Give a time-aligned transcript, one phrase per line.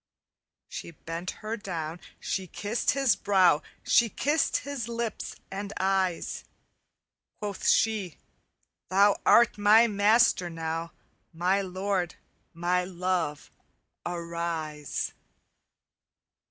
[0.67, 6.43] "She bent her down, she kissed his brow, She kissed his lips and eyes.
[7.37, 8.17] Quoth she,
[8.89, 10.91] 'Thou art my master now,
[11.31, 12.15] My lord,
[12.51, 13.51] my love,
[14.03, 15.13] arise!